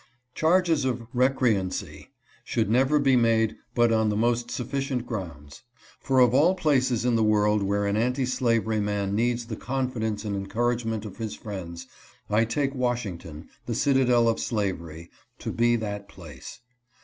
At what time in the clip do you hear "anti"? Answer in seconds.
7.95-8.25